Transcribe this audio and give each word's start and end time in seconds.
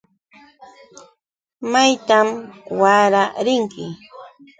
¿Maytan 1.71 2.27
wara 2.81 3.21
rinki? 3.45 3.85